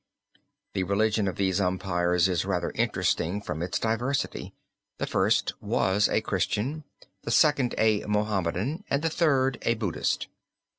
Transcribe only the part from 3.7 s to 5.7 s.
diversity: the first